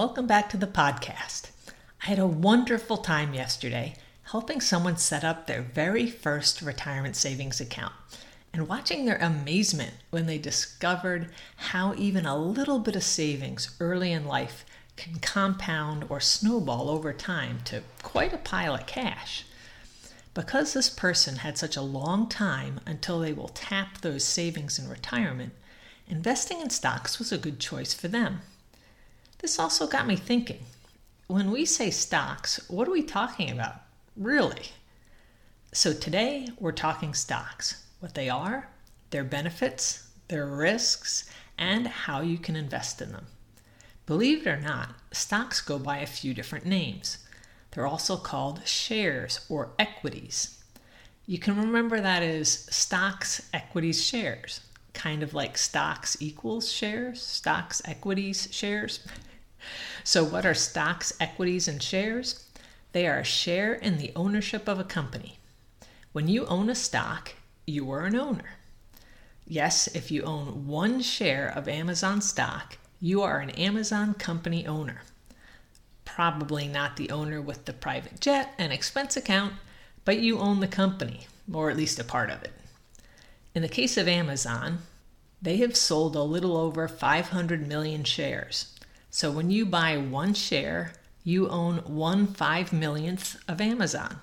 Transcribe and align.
Welcome 0.00 0.26
back 0.26 0.48
to 0.48 0.56
the 0.56 0.66
podcast. 0.66 1.50
I 2.02 2.06
had 2.06 2.18
a 2.18 2.26
wonderful 2.26 2.96
time 2.96 3.34
yesterday 3.34 3.96
helping 4.22 4.58
someone 4.58 4.96
set 4.96 5.24
up 5.24 5.46
their 5.46 5.60
very 5.60 6.06
first 6.06 6.62
retirement 6.62 7.16
savings 7.16 7.60
account 7.60 7.92
and 8.54 8.66
watching 8.66 9.04
their 9.04 9.18
amazement 9.18 9.92
when 10.08 10.24
they 10.24 10.38
discovered 10.38 11.30
how 11.56 11.94
even 11.98 12.24
a 12.24 12.38
little 12.38 12.78
bit 12.78 12.96
of 12.96 13.02
savings 13.02 13.76
early 13.78 14.10
in 14.10 14.24
life 14.24 14.64
can 14.96 15.16
compound 15.16 16.06
or 16.08 16.18
snowball 16.18 16.88
over 16.88 17.12
time 17.12 17.58
to 17.66 17.82
quite 18.02 18.32
a 18.32 18.38
pile 18.38 18.76
of 18.76 18.86
cash. 18.86 19.44
Because 20.32 20.72
this 20.72 20.88
person 20.88 21.36
had 21.36 21.58
such 21.58 21.76
a 21.76 21.82
long 21.82 22.26
time 22.26 22.80
until 22.86 23.20
they 23.20 23.34
will 23.34 23.48
tap 23.48 24.00
those 24.00 24.24
savings 24.24 24.78
in 24.78 24.88
retirement, 24.88 25.52
investing 26.08 26.62
in 26.62 26.70
stocks 26.70 27.18
was 27.18 27.32
a 27.32 27.36
good 27.36 27.60
choice 27.60 27.92
for 27.92 28.08
them. 28.08 28.40
This 29.40 29.58
also 29.58 29.86
got 29.86 30.06
me 30.06 30.16
thinking 30.16 30.60
when 31.26 31.50
we 31.50 31.64
say 31.64 31.90
stocks, 31.90 32.60
what 32.68 32.86
are 32.86 32.90
we 32.90 33.02
talking 33.02 33.50
about? 33.50 33.76
Really? 34.16 34.72
So 35.72 35.94
today 35.94 36.48
we're 36.58 36.72
talking 36.72 37.14
stocks 37.14 37.84
what 38.00 38.14
they 38.14 38.28
are, 38.28 38.68
their 39.10 39.24
benefits, 39.24 40.08
their 40.28 40.46
risks, 40.46 41.30
and 41.56 41.86
how 41.86 42.20
you 42.20 42.36
can 42.36 42.54
invest 42.54 43.00
in 43.00 43.12
them. 43.12 43.26
Believe 44.06 44.46
it 44.46 44.50
or 44.50 44.60
not, 44.60 44.90
stocks 45.12 45.60
go 45.60 45.78
by 45.78 45.98
a 45.98 46.06
few 46.06 46.34
different 46.34 46.66
names. 46.66 47.18
They're 47.70 47.86
also 47.86 48.16
called 48.16 48.66
shares 48.66 49.46
or 49.48 49.70
equities. 49.78 50.62
You 51.26 51.38
can 51.38 51.56
remember 51.56 52.00
that 52.00 52.22
as 52.22 52.50
stocks, 52.74 53.48
equities, 53.54 54.04
shares, 54.04 54.60
kind 54.92 55.22
of 55.22 55.32
like 55.32 55.56
stocks 55.56 56.16
equals 56.20 56.70
shares, 56.70 57.22
stocks, 57.22 57.80
equities, 57.84 58.48
shares. 58.50 59.00
So, 60.04 60.24
what 60.24 60.46
are 60.46 60.54
stocks, 60.54 61.12
equities, 61.20 61.68
and 61.68 61.82
shares? 61.82 62.46
They 62.92 63.06
are 63.06 63.18
a 63.18 63.24
share 63.24 63.74
in 63.74 63.98
the 63.98 64.12
ownership 64.16 64.68
of 64.68 64.78
a 64.78 64.84
company. 64.84 65.38
When 66.12 66.28
you 66.28 66.46
own 66.46 66.68
a 66.68 66.74
stock, 66.74 67.34
you 67.66 67.90
are 67.92 68.04
an 68.04 68.16
owner. 68.16 68.58
Yes, 69.46 69.86
if 69.88 70.10
you 70.10 70.22
own 70.22 70.66
one 70.66 71.00
share 71.00 71.48
of 71.48 71.68
Amazon 71.68 72.20
stock, 72.20 72.78
you 73.00 73.22
are 73.22 73.38
an 73.38 73.50
Amazon 73.50 74.14
company 74.14 74.66
owner. 74.66 75.02
Probably 76.04 76.66
not 76.66 76.96
the 76.96 77.10
owner 77.10 77.40
with 77.40 77.64
the 77.64 77.72
private 77.72 78.20
jet 78.20 78.54
and 78.58 78.72
expense 78.72 79.16
account, 79.16 79.54
but 80.04 80.18
you 80.18 80.38
own 80.38 80.60
the 80.60 80.68
company, 80.68 81.26
or 81.52 81.70
at 81.70 81.76
least 81.76 81.98
a 81.98 82.04
part 82.04 82.30
of 82.30 82.42
it. 82.42 82.52
In 83.54 83.62
the 83.62 83.68
case 83.68 83.96
of 83.96 84.08
Amazon, 84.08 84.78
they 85.42 85.56
have 85.58 85.76
sold 85.76 86.16
a 86.16 86.22
little 86.22 86.56
over 86.56 86.86
500 86.88 87.66
million 87.66 88.04
shares. 88.04 88.74
So 89.10 89.32
when 89.32 89.50
you 89.50 89.66
buy 89.66 89.96
one 89.96 90.34
share, 90.34 90.92
you 91.24 91.48
own 91.48 91.78
one 91.78 92.28
five 92.28 92.72
millionth 92.72 93.36
of 93.48 93.60
Amazon. 93.60 94.20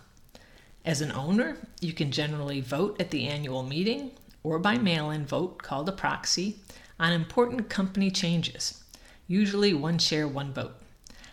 As 0.86 1.02
an 1.02 1.12
owner, 1.12 1.58
you 1.81 1.92
can 1.92 2.09
generally 2.12 2.62
vote 2.62 3.00
at 3.02 3.12
the 3.12 3.28
annual 3.28 3.64
meeting 3.64 4.12
or 4.44 4.59
by 4.59 4.78
mail 4.78 5.12
in 5.12 5.25
vote 5.25 5.62
called 5.62 5.90
a 5.90 5.92
proxy 5.92 6.59
on 7.00 7.12
important 7.12 7.70
company 7.70 8.09
changes, 8.09 8.81
usually 9.28 9.74
one 9.74 10.00
share, 10.00 10.28
one 10.28 10.53
vote. 10.53 10.75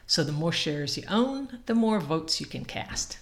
So 0.07 0.25
the 0.25 0.33
more 0.33 0.53
shares 0.53 0.97
you 0.99 1.05
own, 1.09 1.61
the 1.67 1.75
more 1.77 2.01
votes 2.01 2.41
you 2.41 2.47
can 2.47 2.65
cast. 2.65 3.19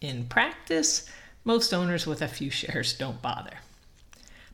In 0.00 0.26
practice, 0.26 1.08
most 1.44 1.74
owners 1.74 2.06
with 2.06 2.22
a 2.22 2.28
few 2.28 2.50
shares 2.50 2.94
don't 2.94 3.20
bother. 3.20 3.58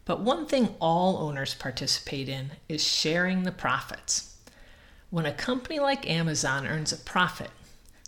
But 0.06 0.20
one 0.20 0.46
thing 0.46 0.74
all 0.80 1.18
owners 1.18 1.54
participate 1.54 2.30
in 2.30 2.52
is 2.68 2.82
sharing 2.82 3.42
the 3.42 3.52
profits. 3.52 4.31
When 5.12 5.26
a 5.26 5.32
company 5.34 5.78
like 5.78 6.08
Amazon 6.08 6.66
earns 6.66 6.90
a 6.90 6.96
profit, 6.96 7.50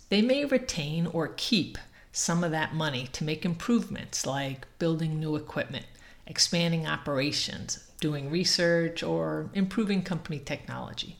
they 0.09 0.23
may 0.23 0.43
retain 0.43 1.05
or 1.05 1.35
keep 1.37 1.77
some 2.11 2.43
of 2.43 2.49
that 2.49 2.73
money 2.73 3.09
to 3.11 3.23
make 3.23 3.45
improvements 3.45 4.25
like 4.25 4.65
building 4.79 5.19
new 5.19 5.35
equipment, 5.35 5.85
expanding 6.25 6.87
operations, 6.87 7.91
doing 7.99 8.31
research, 8.31 9.03
or 9.03 9.51
improving 9.53 10.01
company 10.01 10.39
technology. 10.39 11.17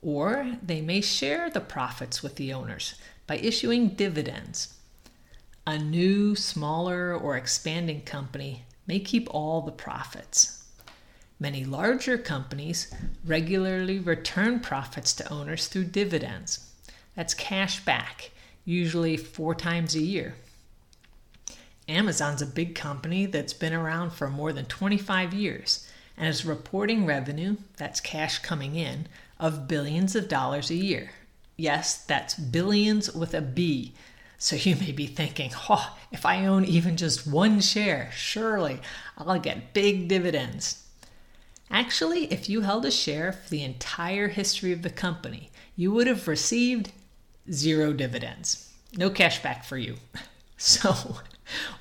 Or 0.00 0.58
they 0.62 0.80
may 0.80 1.00
share 1.00 1.50
the 1.50 1.58
profits 1.58 2.22
with 2.22 2.36
the 2.36 2.52
owners 2.52 2.94
by 3.26 3.38
issuing 3.38 3.96
dividends. 3.96 4.74
A 5.66 5.76
new, 5.76 6.36
smaller, 6.36 7.12
or 7.12 7.36
expanding 7.36 8.02
company 8.02 8.64
may 8.86 9.00
keep 9.00 9.26
all 9.34 9.60
the 9.60 9.72
profits. 9.72 10.63
Many 11.44 11.66
larger 11.66 12.16
companies 12.16 12.90
regularly 13.22 13.98
return 13.98 14.60
profits 14.60 15.12
to 15.12 15.30
owners 15.30 15.66
through 15.66 15.84
dividends. 15.84 16.70
That's 17.16 17.34
cash 17.34 17.84
back, 17.84 18.30
usually 18.64 19.18
four 19.18 19.54
times 19.54 19.94
a 19.94 20.00
year. 20.00 20.36
Amazon's 21.86 22.40
a 22.40 22.46
big 22.46 22.74
company 22.74 23.26
that's 23.26 23.52
been 23.52 23.74
around 23.74 24.14
for 24.14 24.30
more 24.30 24.54
than 24.54 24.64
25 24.64 25.34
years 25.34 25.86
and 26.16 26.26
is 26.28 26.46
reporting 26.46 27.04
revenue, 27.04 27.58
that's 27.76 28.00
cash 28.00 28.38
coming 28.38 28.74
in, 28.74 29.06
of 29.38 29.68
billions 29.68 30.16
of 30.16 30.28
dollars 30.28 30.70
a 30.70 30.76
year. 30.76 31.10
Yes, 31.58 32.06
that's 32.06 32.36
billions 32.36 33.12
with 33.14 33.34
a 33.34 33.42
B. 33.42 33.92
So 34.38 34.56
you 34.56 34.76
may 34.76 34.92
be 34.92 35.06
thinking, 35.06 35.50
oh, 35.68 35.94
if 36.10 36.24
I 36.24 36.46
own 36.46 36.64
even 36.64 36.96
just 36.96 37.26
one 37.26 37.60
share, 37.60 38.10
surely 38.14 38.80
I'll 39.18 39.38
get 39.38 39.74
big 39.74 40.08
dividends. 40.08 40.80
Actually, 41.74 42.32
if 42.32 42.48
you 42.48 42.60
held 42.60 42.86
a 42.86 42.90
share 42.90 43.32
for 43.32 43.50
the 43.50 43.64
entire 43.64 44.28
history 44.28 44.70
of 44.70 44.82
the 44.82 44.90
company, 44.90 45.50
you 45.74 45.90
would 45.90 46.06
have 46.06 46.28
received 46.28 46.92
zero 47.50 47.92
dividends. 47.92 48.72
No 48.96 49.10
cash 49.10 49.42
back 49.42 49.64
for 49.64 49.76
you. 49.76 49.96
So, 50.56 51.16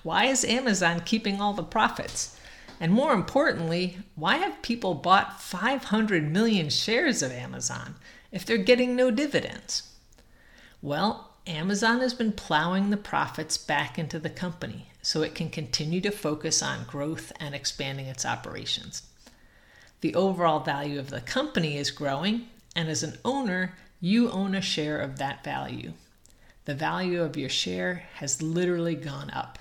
why 0.01 0.25
is 0.25 0.43
Amazon 0.43 1.01
keeping 1.05 1.39
all 1.39 1.53
the 1.53 1.61
profits? 1.61 2.37
And 2.79 2.91
more 2.91 3.13
importantly, 3.13 3.99
why 4.15 4.37
have 4.37 4.63
people 4.63 4.95
bought 4.95 5.39
500 5.39 6.29
million 6.29 6.71
shares 6.71 7.21
of 7.21 7.31
Amazon 7.31 7.93
if 8.31 8.43
they're 8.47 8.57
getting 8.57 8.95
no 8.95 9.11
dividends? 9.11 9.93
Well, 10.81 11.35
Amazon 11.45 11.99
has 11.99 12.15
been 12.15 12.31
plowing 12.31 12.89
the 12.89 12.97
profits 12.97 13.59
back 13.59 13.99
into 13.99 14.17
the 14.17 14.29
company 14.31 14.87
so 15.03 15.21
it 15.21 15.35
can 15.35 15.49
continue 15.51 16.01
to 16.01 16.09
focus 16.09 16.63
on 16.63 16.85
growth 16.85 17.31
and 17.39 17.53
expanding 17.53 18.07
its 18.07 18.25
operations 18.25 19.03
the 20.03 20.13
overall 20.15 20.59
value 20.59 20.99
of 20.99 21.09
the 21.09 21.21
company 21.21 21.77
is 21.77 21.89
growing, 21.89 22.45
and 22.75 22.89
as 22.89 23.03
an 23.03 23.17
owner, 23.23 23.77
you 24.01 24.29
own 24.29 24.53
a 24.53 24.59
share 24.59 24.99
of 24.99 25.17
that 25.17 25.41
value. 25.45 25.93
The 26.65 26.75
value 26.75 27.21
of 27.21 27.37
your 27.37 27.47
share 27.47 28.03
has 28.15 28.41
literally 28.41 28.95
gone 28.95 29.31
up. 29.31 29.57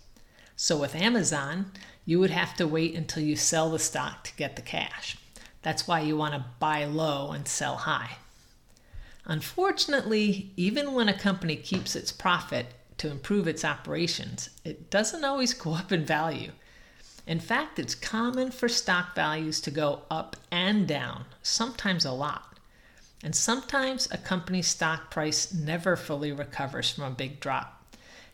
So 0.54 0.76
with 0.76 0.94
Amazon, 0.94 1.72
you 2.04 2.20
would 2.20 2.30
have 2.30 2.54
to 2.56 2.68
wait 2.68 2.94
until 2.94 3.22
you 3.22 3.34
sell 3.34 3.70
the 3.70 3.78
stock 3.78 4.24
to 4.24 4.36
get 4.36 4.54
the 4.54 4.62
cash. 4.62 5.16
That's 5.62 5.88
why 5.88 6.00
you 6.00 6.16
want 6.16 6.34
to 6.34 6.44
buy 6.60 6.84
low 6.84 7.32
and 7.32 7.48
sell 7.48 7.76
high. 7.76 8.18
Unfortunately, 9.24 10.52
even 10.56 10.94
when 10.94 11.08
a 11.08 11.18
company 11.18 11.56
keeps 11.56 11.94
its 11.96 12.12
profit 12.12 12.66
to 13.02 13.10
improve 13.10 13.48
its 13.48 13.64
operations, 13.64 14.48
it 14.64 14.88
doesn't 14.88 15.24
always 15.24 15.54
go 15.54 15.74
up 15.74 15.90
in 15.90 16.04
value. 16.04 16.52
In 17.26 17.40
fact, 17.40 17.80
it's 17.80 17.96
common 17.96 18.52
for 18.52 18.68
stock 18.68 19.16
values 19.16 19.60
to 19.62 19.72
go 19.72 20.02
up 20.08 20.36
and 20.52 20.86
down, 20.86 21.24
sometimes 21.42 22.04
a 22.04 22.12
lot. 22.12 22.60
And 23.20 23.34
sometimes 23.34 24.06
a 24.12 24.18
company's 24.18 24.68
stock 24.68 25.10
price 25.10 25.52
never 25.52 25.96
fully 25.96 26.30
recovers 26.30 26.90
from 26.90 27.02
a 27.02 27.10
big 27.10 27.40
drop. 27.40 27.84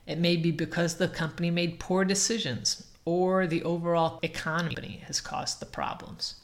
It 0.07 0.19
may 0.19 0.37
be 0.37 0.51
because 0.51 0.97
the 0.97 1.09
company 1.09 1.51
made 1.51 1.81
poor 1.81 2.05
decisions 2.05 2.87
or 3.07 3.47
the 3.47 3.63
overall 3.63 4.21
economy 4.23 5.03
has 5.07 5.23
caused 5.23 5.61
the 5.61 5.67
problems. 5.67 6.35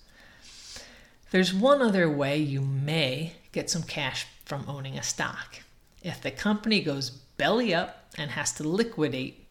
There's 1.31 1.53
one 1.53 1.83
other 1.83 2.11
way 2.11 2.39
you 2.39 2.63
may 2.63 3.35
get 3.53 3.69
some 3.69 3.83
cash 3.83 4.27
from 4.47 4.65
owning 4.67 4.97
a 4.97 5.03
stock. 5.03 5.61
If 6.03 6.23
the 6.23 6.31
company 6.31 6.83
goes 6.83 7.19
belly 7.37 7.75
up 7.75 8.11
and 8.17 8.31
has 8.33 8.53
to 8.53 8.69
liquidate 8.69 9.45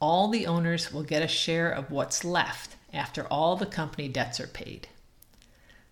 all 0.00 0.28
the 0.28 0.46
owners 0.46 0.92
will 0.92 1.02
get 1.02 1.22
a 1.22 1.28
share 1.28 1.70
of 1.70 1.90
what's 1.90 2.24
left 2.24 2.76
after 2.92 3.26
all 3.26 3.56
the 3.56 3.66
company 3.66 4.08
debts 4.08 4.40
are 4.40 4.46
paid. 4.46 4.88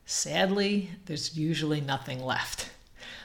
Sadly, 0.06 0.90
there's 1.04 1.36
usually 1.36 1.82
nothing 1.82 2.24
left. 2.24 2.70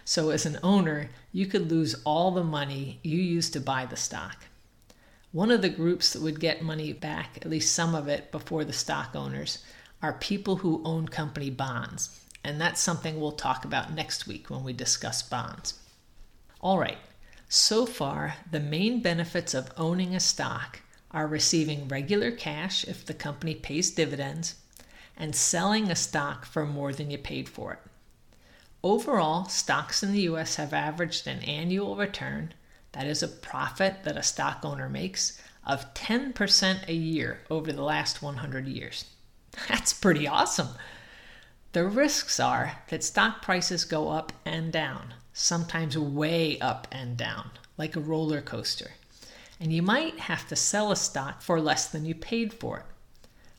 So, 0.04 0.32
as 0.32 0.46
an 0.46 0.60
owner, 0.62 1.10
you 1.32 1.46
could 1.46 1.72
lose 1.72 1.96
all 2.04 2.32
the 2.32 2.44
money 2.44 3.00
you 3.04 3.18
used 3.18 3.54
to 3.54 3.62
buy 3.62 3.86
the 3.86 3.96
stock. 3.96 4.46
One 5.32 5.50
of 5.50 5.62
the 5.62 5.70
groups 5.70 6.12
that 6.12 6.22
would 6.22 6.42
get 6.42 6.62
money 6.62 6.92
back, 6.92 7.38
at 7.38 7.50
least 7.50 7.74
some 7.74 7.96
of 7.96 8.10
it, 8.10 8.32
before 8.32 8.66
the 8.66 8.74
stock 8.74 9.16
owners, 9.16 9.64
are 10.02 10.14
people 10.14 10.58
who 10.58 10.82
own 10.84 11.08
company 11.08 11.50
bonds. 11.50 12.20
And 12.44 12.60
that's 12.60 12.82
something 12.82 13.20
we'll 13.20 13.32
talk 13.32 13.64
about 13.64 13.94
next 13.94 14.28
week 14.28 14.50
when 14.50 14.66
we 14.66 14.74
discuss 14.74 15.24
bonds. 15.24 15.76
All 16.60 16.78
right, 16.78 16.98
so 17.56 17.86
far, 17.86 18.38
the 18.50 18.60
main 18.60 19.00
benefits 19.00 19.54
of 19.54 19.72
owning 19.78 20.16
a 20.16 20.20
stock 20.20 20.82
are 21.12 21.28
receiving 21.28 21.88
regular 21.88 22.32
cash 22.32 22.84
if 22.86 23.06
the 23.06 23.14
company 23.14 23.54
pays 23.54 23.92
dividends 23.92 24.56
and 25.16 25.36
selling 25.36 25.92
a 25.92 25.96
stock 25.96 26.46
for 26.46 26.66
more 26.66 26.92
than 26.92 27.12
you 27.12 27.18
paid 27.20 27.48
for 27.48 27.74
it. 27.74 27.80
Overall, 28.84 29.46
stocks 29.50 30.02
in 30.02 30.14
the 30.14 30.22
US 30.22 30.56
have 30.56 30.74
averaged 30.74 31.28
an 31.28 31.44
annual 31.44 31.96
return, 31.96 32.56
that 32.94 33.06
is 33.06 33.22
a 33.22 33.28
profit 33.28 34.04
that 34.04 34.18
a 34.18 34.24
stock 34.24 34.62
owner 34.64 34.90
makes, 34.90 35.40
of 35.64 35.94
10% 35.94 36.88
a 36.88 36.94
year 36.94 37.42
over 37.52 37.72
the 37.72 37.84
last 37.84 38.24
100 38.24 38.68
years. 38.68 39.06
That's 39.70 39.94
pretty 39.94 40.28
awesome. 40.28 40.70
The 41.74 41.86
risks 41.86 42.40
are 42.40 42.80
that 42.90 43.04
stock 43.04 43.44
prices 43.44 43.86
go 43.86 44.10
up 44.10 44.34
and 44.44 44.72
down 44.72 45.14
sometimes 45.34 45.98
way 45.98 46.60
up 46.60 46.88
and 46.92 47.18
down, 47.18 47.50
like 47.78 47.96
a 47.96 48.00
roller 48.00 48.42
coaster. 48.42 48.92
And 49.60 49.74
you 49.74 49.82
might 49.82 50.20
have 50.20 50.48
to 50.48 50.56
sell 50.56 50.92
a 50.92 50.96
stock 50.96 51.42
for 51.42 51.60
less 51.60 51.88
than 51.88 52.06
you 52.06 52.16
paid 52.16 52.54
for 52.54 52.80
it. 52.80 52.86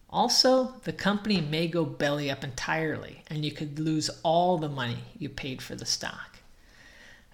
Also, 0.09 0.77
the 0.85 0.93
company 0.93 1.41
may 1.41 1.67
go 1.67 1.85
belly 1.85 2.31
up 2.31 2.45
entirely, 2.45 3.25
and 3.27 3.45
you 3.45 3.51
could 3.51 3.81
lose 3.81 4.09
all 4.23 4.59
the 4.59 4.69
money 4.69 4.99
you 5.19 5.29
paid 5.29 5.61
for 5.61 5.75
the 5.75 5.85
stock. 5.85 6.39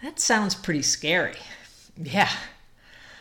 That 0.02 0.18
sounds 0.18 0.54
pretty 0.54 0.82
scary. 0.82 1.36
Yeah. 2.02 2.30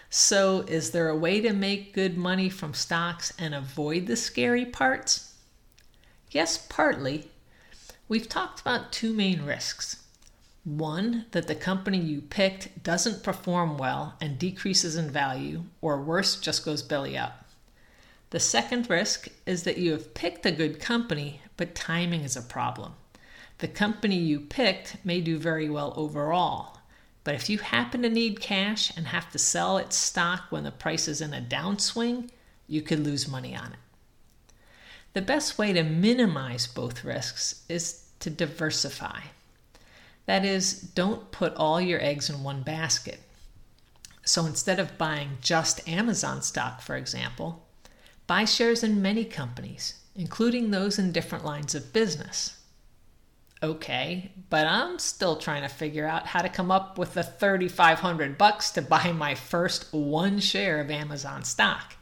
So, 0.10 0.62
is 0.62 0.92
there 0.92 1.10
a 1.10 1.18
way 1.18 1.42
to 1.42 1.52
make 1.52 1.94
good 1.94 2.18
money 2.18 2.50
from 2.50 2.74
stocks 2.74 3.34
and 3.38 3.54
avoid 3.54 4.08
the 4.08 4.16
scary 4.16 4.66
parts? 4.66 5.34
Yes, 6.32 6.66
partly. 6.70 7.30
We've 8.08 8.30
talked 8.30 8.62
about 8.62 8.94
two 8.94 9.12
main 9.12 9.42
risks 9.42 9.98
one, 10.78 11.26
that 11.32 11.48
the 11.48 11.56
company 11.56 11.98
you 11.98 12.22
picked 12.22 12.84
doesn't 12.84 13.24
perform 13.24 13.78
well 13.78 14.16
and 14.22 14.38
decreases 14.38 14.96
in 14.96 15.10
value, 15.10 15.64
or 15.82 16.02
worse, 16.02 16.40
just 16.40 16.66
goes 16.66 16.84
belly 16.84 17.18
up. 17.18 17.46
The 18.30 18.40
second 18.40 18.90
risk 18.90 19.28
is 19.46 19.64
that 19.64 19.78
you 19.78 19.92
have 19.92 20.14
picked 20.14 20.46
a 20.46 20.52
good 20.52 20.80
company, 20.80 21.42
but 21.58 21.74
timing 21.74 22.22
is 22.22 22.36
a 22.36 22.42
problem. 22.42 22.94
The 23.58 23.68
company 23.68 24.18
you 24.18 24.40
picked 24.40 24.98
may 25.04 25.20
do 25.20 25.38
very 25.38 25.70
well 25.70 25.94
overall, 25.96 26.78
but 27.24 27.36
if 27.36 27.50
you 27.50 27.58
happen 27.58 28.02
to 28.04 28.10
need 28.10 28.40
cash 28.40 28.96
and 28.96 29.08
have 29.08 29.32
to 29.32 29.40
sell 29.40 29.78
its 29.78 29.96
stock 29.96 30.46
when 30.50 30.64
the 30.64 30.72
price 30.72 31.08
is 31.08 31.22
in 31.22 31.34
a 31.34 31.42
downswing, 31.42 32.30
you 32.68 32.82
could 32.82 33.00
lose 33.00 33.28
money 33.28 33.56
on 33.56 33.74
it. 33.74 34.54
The 35.14 35.22
best 35.22 35.58
way 35.58 35.74
to 35.74 35.84
minimize 35.84 36.68
both 36.68 37.04
risks 37.04 37.64
is 37.68 38.06
to 38.20 38.30
diversify. 38.30 39.22
That 40.30 40.46
is, 40.46 40.74
don't 40.80 41.32
put 41.32 41.56
all 41.56 41.82
your 41.82 42.00
eggs 42.04 42.30
in 42.30 42.44
one 42.44 42.62
basket. 42.62 43.20
So 44.24 44.46
instead 44.46 44.80
of 44.80 44.96
buying 44.96 45.40
just 45.42 45.90
Amazon 45.90 46.44
stock, 46.44 46.82
for 46.82 46.96
example, 46.96 47.66
buy 48.28 48.46
shares 48.46 48.84
in 48.84 49.02
many 49.02 49.26
companies, 49.26 49.96
including 50.16 50.70
those 50.70 51.00
in 51.00 51.12
different 51.12 51.46
lines 51.46 51.74
of 51.74 51.94
business. 51.94 52.60
Okay, 53.64 54.32
but 54.52 54.68
I'm 54.68 55.00
still 55.00 55.36
trying 55.36 55.64
to 55.64 55.68
figure 55.68 56.06
out 56.06 56.28
how 56.28 56.44
to 56.44 56.48
come 56.48 56.70
up 56.70 57.00
with 57.00 57.16
the 57.16 57.24
3500 57.24 58.38
bucks 58.38 58.70
to 58.74 58.84
buy 58.84 59.12
my 59.12 59.34
first 59.34 59.92
one 59.92 60.38
share 60.38 60.80
of 60.80 60.92
Amazon 60.92 61.44
stock. 61.44 61.96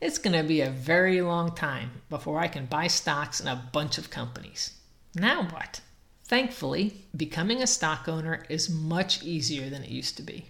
It's 0.00 0.18
going 0.18 0.40
to 0.40 0.46
be 0.46 0.60
a 0.60 0.70
very 0.70 1.20
long 1.20 1.52
time 1.52 2.02
before 2.10 2.38
I 2.38 2.46
can 2.46 2.66
buy 2.66 2.86
stocks 2.86 3.40
in 3.40 3.48
a 3.48 3.68
bunch 3.72 3.98
of 3.98 4.08
companies. 4.08 4.70
Now 5.16 5.48
what? 5.48 5.80
Thankfully, 6.28 7.04
becoming 7.16 7.62
a 7.62 7.68
stock 7.68 8.08
owner 8.08 8.44
is 8.48 8.68
much 8.68 9.22
easier 9.22 9.70
than 9.70 9.84
it 9.84 9.90
used 9.90 10.16
to 10.16 10.24
be. 10.24 10.46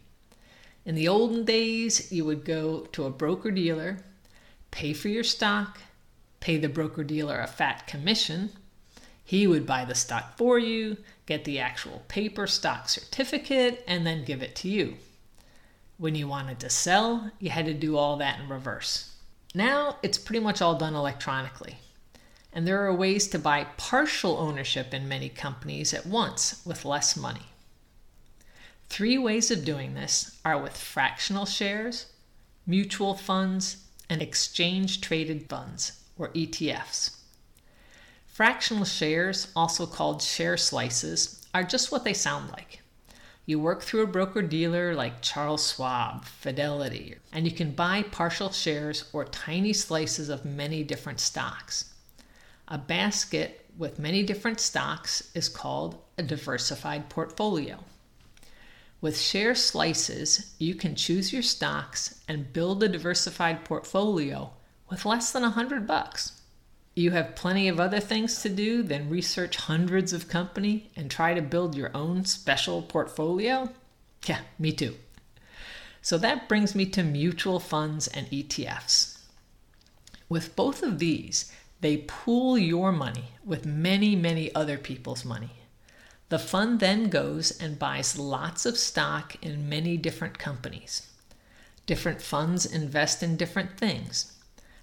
In 0.87 0.95
the 0.95 1.07
olden 1.07 1.45
days, 1.45 2.11
you 2.11 2.25
would 2.25 2.47
go 2.47 2.87
to 2.93 3.05
a 3.05 3.11
broker 3.11 3.51
dealer, 3.51 3.99
pay 4.71 4.95
for 4.95 5.09
your 5.09 5.23
stock, 5.23 5.79
pay 6.41 6.57
the 6.57 6.71
broker 6.71 7.05
dealer 7.05 7.41
a 7.41 7.47
fat 7.47 7.87
commission. 7.87 8.53
He 9.23 9.47
would 9.47 9.67
buy 9.67 9.85
the 9.85 9.95
stock 9.95 10.39
for 10.39 10.59
you, 10.59 10.97
get 11.27 11.45
the 11.45 11.59
actual 11.59 12.05
paper 12.09 12.47
stock 12.47 12.89
certificate, 12.89 13.85
and 13.87 14.07
then 14.07 14.25
give 14.25 14.41
it 14.41 14.57
to 14.57 14.69
you. 14.69 14.97
When 15.99 16.15
you 16.15 16.27
wanted 16.27 16.59
to 16.61 16.71
sell, 16.71 17.31
you 17.39 17.51
had 17.51 17.67
to 17.67 17.75
do 17.75 17.99
all 17.99 18.17
that 18.17 18.41
in 18.41 18.49
reverse. 18.49 19.15
Now 19.55 19.99
it's 20.03 20.17
pretty 20.17 20.41
much 20.41 20.63
all 20.63 20.79
done 20.79 20.95
electronically 20.95 21.77
and 22.57 22.67
there 22.67 22.87
are 22.87 22.95
ways 22.95 23.29
to 23.29 23.39
buy 23.39 23.67
partial 23.77 24.39
ownership 24.39 24.95
in 24.95 25.07
many 25.07 25.29
companies 25.29 25.93
at 25.93 26.07
once 26.07 26.63
with 26.65 26.87
less 26.87 27.15
money. 27.15 27.49
Three 28.89 29.19
ways 29.19 29.51
of 29.51 29.63
doing 29.63 29.93
this 29.93 30.39
are 30.43 30.59
with 30.59 30.75
fractional 30.75 31.45
shares, 31.45 32.07
mutual 32.67 33.15
funds, 33.15 33.85
and 34.09 34.23
exchange 34.23 35.03
traded 35.03 35.51
funds, 35.51 36.01
or 36.17 36.31
ETFs. 36.31 37.17
Fractional 38.27 38.87
shares, 38.87 39.49
also 39.55 39.85
called 39.85 40.23
share 40.23 40.57
slices, 40.57 41.47
are 41.53 41.63
just 41.63 41.93
what 41.93 42.05
they 42.05 42.15
sound 42.15 42.51
like. 42.53 42.81
You 43.45 43.61
work 43.61 43.83
through 43.83 44.05
a 44.05 44.07
broker 44.07 44.41
dealer 44.41 44.95
like 44.95 45.21
Charles 45.21 45.75
Schwab, 45.75 46.25
Fidelity, 46.25 47.17
and 47.35 47.45
you 47.45 47.53
can 47.53 47.73
buy 47.73 48.03
partial 48.03 48.51
shares 48.51 49.11
or 49.13 49.27
tiny 49.27 49.75
slices 49.75 50.31
of 50.31 50.47
many 50.47 50.83
different 50.83 51.21
stocks. 51.21 51.93
A 52.69 52.79
basket 52.79 53.67
with 53.79 53.99
many 53.99 54.23
different 54.23 54.59
stocks 54.59 55.31
is 55.35 55.49
called 55.49 56.03
a 56.19 56.23
diversified 56.23 57.09
portfolio. 57.09 57.85
With 59.01 59.21
share 59.21 59.55
slices, 59.55 60.55
you 60.59 60.75
can 60.75 60.97
choose 60.97 61.33
your 61.33 61.43
stocks 61.43 62.21
and 62.27 62.53
build 62.53 62.83
a 62.83 62.89
diversified 62.89 63.65
portfolio 63.65 64.51
with 64.91 65.05
less 65.05 65.31
than 65.31 65.45
a 65.45 65.51
hundred 65.51 65.87
bucks. 65.87 66.41
You 66.95 67.11
have 67.11 67.37
plenty 67.37 67.69
of 67.69 67.79
other 67.79 68.01
things 68.01 68.41
to 68.43 68.49
do 68.49 68.83
than 68.83 69.11
research 69.11 69.57
hundreds 69.57 70.13
of 70.13 70.29
company 70.29 70.91
and 70.97 71.11
try 71.11 71.35
to 71.35 71.43
build 71.43 71.77
your 71.77 71.91
own 71.95 72.25
special 72.25 72.83
portfolio? 72.83 73.71
Yeah, 74.27 74.41
me 74.59 74.73
too. 74.73 74.97
So 76.01 76.17
that 76.19 76.49
brings 76.49 76.75
me 76.75 76.87
to 76.87 77.03
mutual 77.03 77.61
funds 77.61 78.09
and 78.09 78.27
ETFs. 78.29 79.19
With 80.29 80.57
both 80.57 80.83
of 80.83 80.99
these, 80.99 81.53
they 81.81 81.99
pool 81.99 82.57
your 82.57 82.93
money 82.93 83.31
with 83.45 83.67
many, 83.67 84.17
many 84.17 84.55
other 84.55 84.79
people's 84.79 85.25
money. 85.25 85.53
The 86.29 86.39
fund 86.39 86.81
then 86.81 87.09
goes 87.09 87.51
and 87.61 87.79
buys 87.79 88.19
lots 88.19 88.67
of 88.67 88.77
stock 88.77 89.37
in 89.45 89.69
many 89.69 89.97
different 89.97 90.39
companies. 90.39 91.09
Different 91.87 92.21
funds 92.21 92.67
invest 92.67 93.23
in 93.23 93.37
different 93.37 93.79
things. 93.79 94.33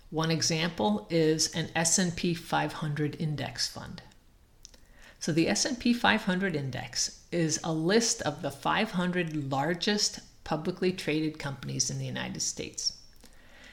One 0.09 0.31
example 0.31 1.07
is 1.09 1.53
an 1.53 1.69
S&P 1.75 2.33
500 2.33 3.15
index 3.19 3.67
fund. 3.67 4.01
So 5.19 5.31
the 5.31 5.49
S&P 5.49 5.93
500 5.93 6.55
index 6.55 7.21
is 7.31 7.59
a 7.63 7.73
list 7.73 8.21
of 8.21 8.41
the 8.41 8.51
500 8.51 9.51
largest 9.51 10.19
publicly 10.43 10.91
traded 10.91 11.39
companies 11.39 11.89
in 11.89 11.97
the 11.97 12.05
United 12.05 12.41
States. 12.41 12.93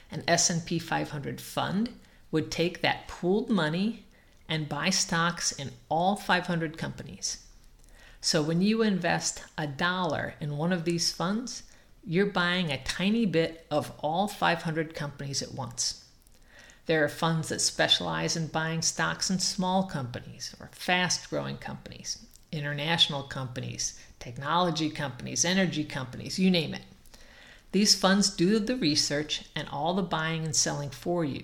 An 0.09 0.23
S&P 0.27 0.79
500 0.79 1.39
fund 1.39 1.89
would 2.31 2.49
take 2.49 2.81
that 2.81 3.07
pooled 3.07 3.49
money 3.49 4.05
and 4.47 4.69
buy 4.69 4.89
stocks 4.89 5.51
in 5.51 5.71
all 5.89 6.15
500 6.15 6.77
companies. 6.77 7.45
So 8.19 8.41
when 8.41 8.61
you 8.61 8.81
invest 8.81 9.43
a 9.57 9.67
dollar 9.67 10.35
in 10.39 10.57
one 10.57 10.71
of 10.71 10.85
these 10.85 11.11
funds, 11.11 11.63
you're 12.03 12.25
buying 12.25 12.71
a 12.71 12.83
tiny 12.83 13.25
bit 13.25 13.65
of 13.69 13.91
all 13.99 14.27
500 14.27 14.93
companies 14.93 15.41
at 15.41 15.53
once. 15.53 16.05
There 16.85 17.03
are 17.03 17.09
funds 17.09 17.49
that 17.49 17.61
specialize 17.61 18.35
in 18.35 18.47
buying 18.47 18.81
stocks 18.81 19.29
in 19.29 19.39
small 19.39 19.83
companies 19.83 20.55
or 20.59 20.69
fast 20.73 21.29
growing 21.29 21.57
companies, 21.57 22.25
international 22.51 23.23
companies, 23.23 23.99
technology 24.19 24.89
companies, 24.89 25.45
energy 25.45 25.83
companies, 25.83 26.39
you 26.39 26.51
name 26.51 26.73
it. 26.73 26.83
These 27.71 27.95
funds 27.95 28.29
do 28.29 28.59
the 28.59 28.75
research 28.75 29.45
and 29.55 29.69
all 29.69 29.93
the 29.93 30.01
buying 30.03 30.43
and 30.43 30.55
selling 30.55 30.89
for 30.89 31.23
you 31.23 31.43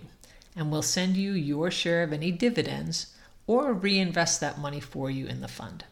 and 0.57 0.71
will 0.71 0.81
send 0.81 1.15
you 1.15 1.31
your 1.31 1.69
share 1.69 2.03
of 2.03 2.11
any 2.11 2.31
dividends 2.31 3.15
or 3.45 3.71
reinvest 3.71 4.41
that 4.41 4.59
money 4.59 4.79
for 4.79 5.09
you 5.09 5.27
in 5.27 5.39
the 5.39 5.47
fund. 5.47 5.85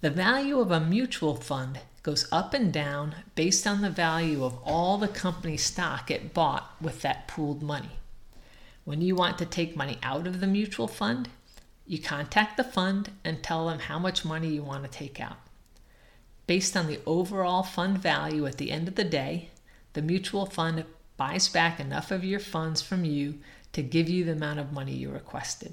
The 0.00 0.10
value 0.10 0.58
of 0.58 0.72
a 0.72 0.80
mutual 0.80 1.36
fund 1.36 1.78
goes 2.02 2.26
up 2.32 2.54
and 2.54 2.72
down 2.72 3.14
based 3.36 3.66
on 3.66 3.82
the 3.82 3.90
value 3.90 4.44
of 4.44 4.58
all 4.64 4.98
the 4.98 5.06
company 5.06 5.56
stock 5.56 6.10
it 6.10 6.34
bought 6.34 6.74
with 6.80 7.02
that 7.02 7.28
pooled 7.28 7.62
money. 7.62 7.90
When 8.84 9.00
you 9.00 9.14
want 9.14 9.38
to 9.38 9.46
take 9.46 9.76
money 9.76 9.98
out 10.02 10.26
of 10.26 10.40
the 10.40 10.48
mutual 10.48 10.88
fund, 10.88 11.28
you 11.86 12.00
contact 12.00 12.56
the 12.56 12.64
fund 12.64 13.10
and 13.22 13.42
tell 13.42 13.68
them 13.68 13.78
how 13.78 13.98
much 13.98 14.24
money 14.24 14.48
you 14.48 14.62
want 14.62 14.82
to 14.82 14.90
take 14.90 15.20
out. 15.20 15.36
Based 16.48 16.76
on 16.76 16.88
the 16.88 16.98
overall 17.06 17.62
fund 17.62 17.98
value 17.98 18.46
at 18.46 18.56
the 18.56 18.72
end 18.72 18.88
of 18.88 18.96
the 18.96 19.04
day, 19.04 19.50
the 19.92 20.02
mutual 20.02 20.46
fund 20.46 20.84
buys 21.22 21.48
back 21.48 21.78
enough 21.78 22.10
of 22.10 22.24
your 22.24 22.40
funds 22.40 22.82
from 22.82 23.04
you 23.04 23.38
to 23.72 23.80
give 23.80 24.08
you 24.08 24.24
the 24.24 24.32
amount 24.32 24.58
of 24.58 24.72
money 24.72 24.92
you 24.92 25.08
requested. 25.08 25.72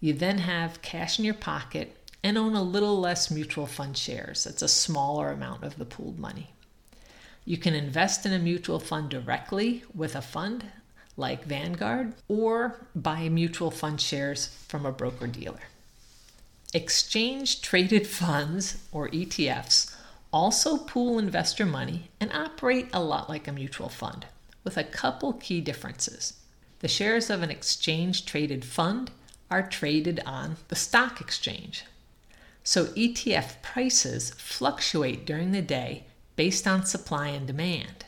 You 0.00 0.12
then 0.12 0.38
have 0.38 0.82
cash 0.82 1.16
in 1.16 1.24
your 1.24 1.34
pocket 1.34 1.96
and 2.24 2.36
own 2.36 2.56
a 2.56 2.62
little 2.64 2.98
less 2.98 3.30
mutual 3.30 3.66
fund 3.66 3.96
shares. 3.96 4.42
That's 4.42 4.62
a 4.62 4.66
smaller 4.66 5.30
amount 5.30 5.62
of 5.62 5.78
the 5.78 5.84
pooled 5.84 6.18
money. 6.18 6.50
You 7.44 7.56
can 7.56 7.72
invest 7.72 8.26
in 8.26 8.32
a 8.32 8.38
mutual 8.40 8.80
fund 8.80 9.10
directly 9.10 9.84
with 9.94 10.16
a 10.16 10.20
fund 10.20 10.64
like 11.16 11.44
Vanguard 11.44 12.14
or 12.26 12.84
buy 12.96 13.28
mutual 13.28 13.70
fund 13.70 14.00
shares 14.00 14.48
from 14.66 14.84
a 14.84 14.90
broker 14.90 15.28
dealer. 15.28 15.68
Exchange 16.74 17.62
traded 17.62 18.08
funds, 18.08 18.82
or 18.90 19.08
ETFs, 19.10 19.94
also 20.32 20.78
pool 20.78 21.16
investor 21.16 21.64
money 21.64 22.10
and 22.18 22.32
operate 22.32 22.88
a 22.92 23.00
lot 23.00 23.28
like 23.28 23.46
a 23.46 23.52
mutual 23.52 23.88
fund, 23.88 24.26
with 24.64 24.76
a 24.76 24.84
couple 24.84 25.32
key 25.34 25.60
differences. 25.60 26.34
The 26.80 26.88
shares 26.88 27.30
of 27.30 27.42
an 27.42 27.50
exchange 27.50 28.24
traded 28.24 28.64
fund 28.64 29.10
are 29.50 29.66
traded 29.66 30.20
on 30.26 30.56
the 30.68 30.76
stock 30.76 31.20
exchange, 31.20 31.84
so 32.62 32.86
ETF 32.88 33.62
prices 33.62 34.30
fluctuate 34.36 35.24
during 35.24 35.52
the 35.52 35.62
day 35.62 36.04
based 36.36 36.68
on 36.68 36.84
supply 36.84 37.28
and 37.28 37.46
demand, 37.46 38.04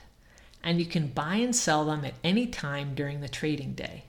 and 0.63 0.79
you 0.79 0.87
can 0.87 1.09
buy 1.09 1.37
and 1.37 1.57
sell 1.57 1.87
them 1.87 2.05
at 2.05 2.15
any 2.23 2.47
time 2.47 2.95
during 2.95 3.23
the 3.23 3.29
trading 3.29 3.73
day. 3.73 4.05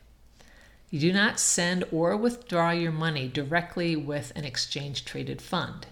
You 0.90 1.00
do 1.00 1.14
not 1.14 1.40
send 1.40 1.86
or 1.90 2.18
withdraw 2.18 2.72
your 2.72 2.92
money 2.92 3.30
directly 3.30 3.96
with 3.96 4.34
an 4.36 4.44
exchange 4.44 5.06
traded 5.06 5.42
fund. 5.42 5.88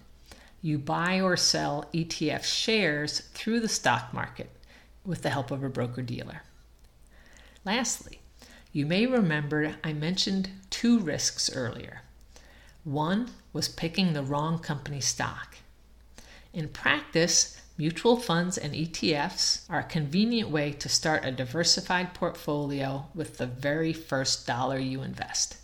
You 0.61 0.77
buy 0.77 1.21
or 1.21 1.37
sell 1.37 1.89
ETF 1.93 2.43
shares 2.43 3.21
through 3.33 3.61
the 3.61 3.69
stock 3.69 4.13
market 4.13 4.49
with 5.09 5.23
the 5.23 5.31
help 5.31 5.49
of 5.49 5.63
a 5.63 5.69
broker 5.69 6.03
dealer. 6.03 6.43
Lastly, 7.65 8.21
you 8.71 8.85
may 8.85 9.07
remember 9.07 9.75
I 9.83 9.91
mentioned 9.91 10.51
two 10.69 10.99
risks 10.99 11.49
earlier. 11.51 12.03
One 12.83 13.31
was 13.51 13.67
picking 13.67 14.13
the 14.13 14.21
wrong 14.21 14.59
company 14.59 15.01
stock. 15.01 15.57
In 16.53 16.69
practice, 16.69 17.59
mutual 17.75 18.17
funds 18.17 18.55
and 18.55 18.75
ETFs 18.75 19.67
are 19.67 19.79
a 19.79 19.83
convenient 19.83 20.51
way 20.51 20.73
to 20.73 20.87
start 20.87 21.25
a 21.25 21.31
diversified 21.31 22.13
portfolio 22.13 23.07
with 23.15 23.39
the 23.39 23.47
very 23.47 23.93
first 23.93 24.45
dollar 24.45 24.77
you 24.77 25.01
invest. 25.01 25.57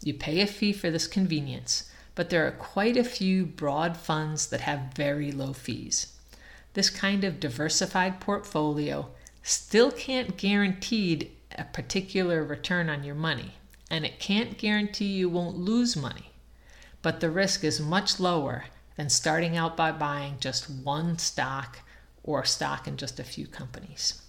You 0.00 0.14
pay 0.14 0.40
a 0.40 0.46
fee 0.46 0.72
for 0.72 0.92
this 0.92 1.08
convenience, 1.08 1.90
but 2.14 2.30
there 2.30 2.46
are 2.46 2.52
quite 2.52 2.96
a 2.96 3.02
few 3.02 3.46
broad 3.46 3.96
funds 3.96 4.46
that 4.46 4.60
have 4.60 4.94
very 4.94 5.32
low 5.32 5.54
fees. 5.54 6.14
This 6.74 6.90
kind 6.90 7.24
of 7.24 7.40
diversified 7.40 8.20
portfolio 8.20 9.08
still 9.42 9.90
can't 9.90 10.36
guarantee 10.36 11.32
a 11.56 11.64
particular 11.64 12.42
return 12.42 12.88
on 12.88 13.04
your 13.04 13.14
money 13.14 13.54
and 13.90 14.04
it 14.04 14.18
can't 14.18 14.58
guarantee 14.58 15.06
you 15.06 15.28
won't 15.28 15.56
lose 15.56 15.96
money, 15.96 16.32
but 17.00 17.20
the 17.20 17.30
risk 17.30 17.62
is 17.62 17.80
much 17.80 18.18
lower 18.18 18.64
than 18.96 19.08
starting 19.08 19.56
out 19.56 19.76
by 19.76 19.92
buying 19.92 20.36
just 20.40 20.68
one 20.68 21.16
stock 21.18 21.78
or 22.24 22.44
stock 22.44 22.88
in 22.88 22.96
just 22.96 23.20
a 23.20 23.24
few 23.24 23.46
companies. 23.46 24.22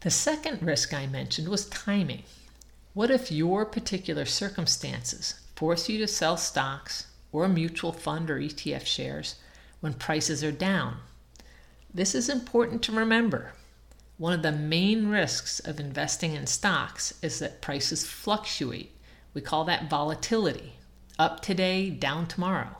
The 0.00 0.10
second 0.10 0.62
risk 0.62 0.92
I 0.92 1.06
mentioned 1.06 1.48
was 1.48 1.68
timing. 1.68 2.24
What 2.92 3.10
if 3.10 3.30
your 3.30 3.64
particular 3.64 4.24
circumstances 4.24 5.40
force 5.54 5.88
you 5.88 5.98
to 5.98 6.08
sell 6.08 6.36
stocks 6.36 7.06
or 7.30 7.48
mutual 7.48 7.92
fund 7.92 8.30
or 8.30 8.40
ETF 8.40 8.84
shares 8.84 9.36
when 9.80 9.94
prices 9.94 10.42
are 10.42 10.52
down? 10.52 10.96
This 11.94 12.14
is 12.14 12.28
important 12.28 12.82
to 12.82 12.92
remember. 12.92 13.52
One 14.18 14.32
of 14.32 14.42
the 14.42 14.52
main 14.52 15.08
risks 15.08 15.60
of 15.60 15.78
investing 15.78 16.34
in 16.34 16.46
stocks 16.46 17.14
is 17.22 17.38
that 17.38 17.62
prices 17.62 18.04
fluctuate 18.04 18.94
we 19.34 19.40
call 19.40 19.64
that 19.64 19.90
volatility. 19.90 20.74
Up 21.18 21.40
today, 21.40 21.90
down 21.90 22.26
tomorrow. 22.26 22.76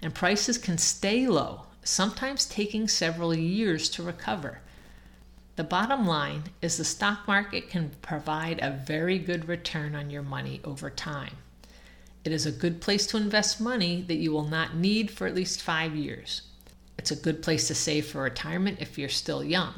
And 0.00 0.14
prices 0.14 0.56
can 0.56 0.78
stay 0.78 1.26
low, 1.26 1.66
sometimes 1.84 2.46
taking 2.46 2.88
several 2.88 3.34
years 3.34 3.90
to 3.90 4.02
recover. 4.02 4.60
The 5.56 5.64
bottom 5.64 6.06
line 6.06 6.44
is 6.62 6.76
the 6.76 6.84
stock 6.84 7.26
market 7.26 7.68
can 7.68 7.90
provide 8.00 8.60
a 8.62 8.70
very 8.70 9.18
good 9.18 9.48
return 9.48 9.94
on 9.94 10.08
your 10.08 10.22
money 10.22 10.60
over 10.64 10.88
time. 10.88 11.36
It 12.24 12.32
is 12.32 12.46
a 12.46 12.52
good 12.52 12.80
place 12.80 13.06
to 13.08 13.16
invest 13.16 13.60
money 13.60 14.02
that 14.02 14.16
you 14.16 14.32
will 14.32 14.48
not 14.48 14.76
need 14.76 15.10
for 15.10 15.26
at 15.26 15.34
least 15.34 15.62
five 15.62 15.94
years. 15.94 16.42
It's 16.98 17.12
a 17.12 17.16
good 17.16 17.42
place 17.42 17.68
to 17.68 17.74
save 17.74 18.06
for 18.06 18.22
retirement 18.22 18.78
if 18.80 18.98
you're 18.98 19.08
still 19.08 19.44
young. 19.44 19.74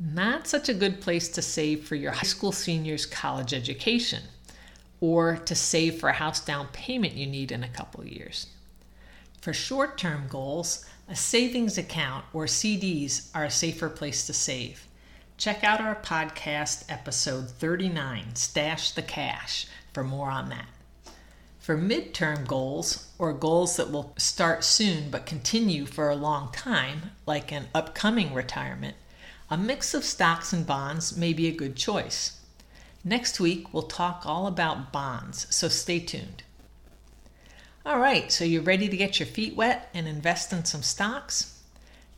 Not 0.00 0.46
such 0.46 0.68
a 0.68 0.74
good 0.74 1.00
place 1.00 1.28
to 1.30 1.42
save 1.42 1.86
for 1.86 1.96
your 1.96 2.12
high 2.12 2.22
school 2.22 2.52
senior's 2.52 3.04
college 3.04 3.52
education 3.52 4.22
or 5.00 5.36
to 5.36 5.54
save 5.54 5.98
for 5.98 6.08
a 6.08 6.14
house 6.14 6.44
down 6.44 6.68
payment 6.68 7.14
you 7.14 7.26
need 7.26 7.50
in 7.50 7.64
a 7.64 7.68
couple 7.68 8.06
years. 8.06 8.46
For 9.40 9.52
short 9.52 9.98
term 9.98 10.26
goals, 10.28 10.84
a 11.08 11.16
savings 11.16 11.78
account 11.78 12.24
or 12.32 12.46
CDs 12.46 13.30
are 13.34 13.44
a 13.44 13.50
safer 13.50 13.88
place 13.88 14.26
to 14.26 14.32
save. 14.32 14.86
Check 15.36 15.64
out 15.64 15.80
our 15.80 15.96
podcast 15.96 16.84
episode 16.88 17.48
39, 17.48 18.34
Stash 18.34 18.92
the 18.92 19.02
Cash, 19.02 19.66
for 19.92 20.04
more 20.04 20.30
on 20.30 20.48
that. 20.50 20.66
For 21.68 21.76
midterm 21.76 22.46
goals, 22.46 23.08
or 23.18 23.34
goals 23.34 23.76
that 23.76 23.90
will 23.90 24.14
start 24.16 24.64
soon 24.64 25.10
but 25.10 25.26
continue 25.26 25.84
for 25.84 26.08
a 26.08 26.16
long 26.16 26.50
time, 26.50 27.10
like 27.26 27.52
an 27.52 27.68
upcoming 27.74 28.32
retirement, 28.32 28.96
a 29.50 29.58
mix 29.58 29.92
of 29.92 30.02
stocks 30.02 30.50
and 30.54 30.66
bonds 30.66 31.14
may 31.14 31.34
be 31.34 31.46
a 31.46 31.52
good 31.52 31.76
choice. 31.76 32.40
Next 33.04 33.38
week, 33.38 33.74
we'll 33.74 33.82
talk 33.82 34.22
all 34.24 34.46
about 34.46 34.94
bonds, 34.94 35.46
so 35.54 35.68
stay 35.68 36.00
tuned. 36.00 36.42
All 37.84 37.98
right, 37.98 38.32
so 38.32 38.46
you're 38.46 38.62
ready 38.62 38.88
to 38.88 38.96
get 38.96 39.20
your 39.20 39.26
feet 39.26 39.54
wet 39.54 39.90
and 39.92 40.08
invest 40.08 40.54
in 40.54 40.64
some 40.64 40.82
stocks? 40.82 41.60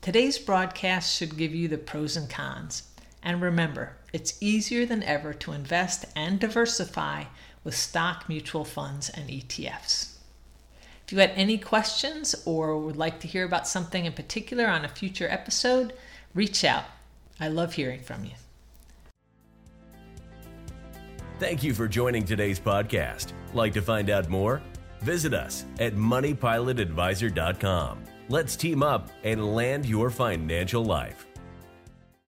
Today's 0.00 0.38
broadcast 0.38 1.16
should 1.16 1.36
give 1.36 1.56
you 1.56 1.66
the 1.66 1.76
pros 1.76 2.16
and 2.16 2.30
cons. 2.30 2.84
And 3.20 3.42
remember, 3.42 3.96
it's 4.12 4.40
easier 4.40 4.86
than 4.86 5.02
ever 5.02 5.34
to 5.34 5.50
invest 5.50 6.04
and 6.14 6.38
diversify 6.38 7.24
with 7.64 7.74
stock 7.74 8.28
mutual 8.28 8.64
funds 8.64 9.08
and 9.08 9.28
ETFs. 9.28 10.14
If 11.04 11.12
you 11.12 11.18
had 11.18 11.32
any 11.34 11.58
questions 11.58 12.36
or 12.44 12.78
would 12.78 12.96
like 12.96 13.18
to 13.20 13.26
hear 13.26 13.44
about 13.44 13.66
something 13.66 14.04
in 14.04 14.12
particular 14.12 14.68
on 14.68 14.84
a 14.84 14.88
future 14.88 15.28
episode, 15.28 15.92
reach 16.34 16.64
out. 16.64 16.84
I 17.40 17.48
love 17.48 17.74
hearing 17.74 18.00
from 18.00 18.24
you. 18.24 18.32
Thank 21.40 21.64
you 21.64 21.74
for 21.74 21.88
joining 21.88 22.24
today's 22.24 22.60
podcast. 22.60 23.32
Like 23.54 23.72
to 23.72 23.82
find 23.82 24.10
out 24.10 24.28
more? 24.28 24.62
Visit 25.00 25.32
us 25.32 25.64
at 25.78 25.94
moneypilotadvisor.com. 25.94 28.04
Let's 28.28 28.56
team 28.56 28.82
up 28.82 29.08
and 29.24 29.54
land 29.54 29.86
your 29.86 30.10
financial 30.10 30.84
life. 30.84 31.29